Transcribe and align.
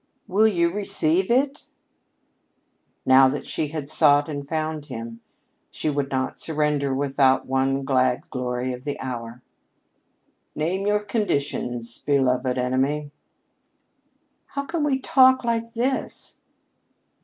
"Will 0.27 0.47
you 0.47 0.71
receive 0.71 1.25
it?" 1.29 1.35
cried 3.03 3.05
Kate. 3.05 3.05
Now 3.05 3.27
that 3.27 3.45
she 3.45 3.67
had 3.67 3.87
sought 3.87 4.27
and 4.27 4.49
found 4.49 4.87
him, 4.87 5.21
she 5.69 5.91
would 5.91 6.09
not 6.09 6.39
surrender 6.39 6.91
without 6.91 7.45
one 7.45 7.83
glad 7.85 8.27
glory 8.31 8.73
of 8.73 8.83
the 8.83 8.99
hour. 8.99 9.43
"Name 10.55 10.87
your 10.87 11.01
conditions, 11.03 11.99
beloved 11.99 12.57
enemy." 12.57 13.11
"How 14.47 14.65
can 14.65 14.83
we 14.83 14.97
talk 14.97 15.43
like 15.43 15.75
this?" 15.75 16.41